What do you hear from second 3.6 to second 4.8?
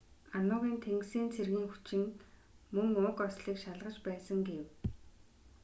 шалгаж байсан гэв